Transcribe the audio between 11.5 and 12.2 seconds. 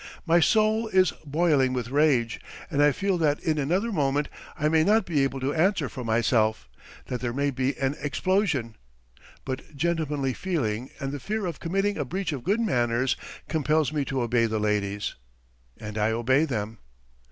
committing a